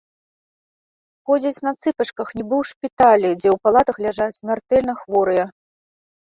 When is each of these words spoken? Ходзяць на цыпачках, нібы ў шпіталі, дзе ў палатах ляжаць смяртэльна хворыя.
Ходзяць 1.31 1.63
на 1.67 1.73
цыпачках, 1.81 2.27
нібы 2.37 2.55
ў 2.63 2.71
шпіталі, 2.71 3.29
дзе 3.43 3.49
ў 3.55 3.65
палатах 3.69 3.97
ляжаць 4.07 4.37
смяртэльна 4.39 4.93
хворыя. 5.05 5.45